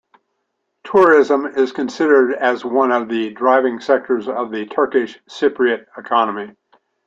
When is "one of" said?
2.65-3.07